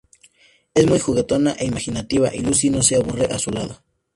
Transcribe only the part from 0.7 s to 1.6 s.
Es muy juguetona